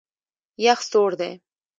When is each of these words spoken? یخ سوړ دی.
یخ 0.65 0.79
سوړ 0.91 1.11
دی. 1.19 1.31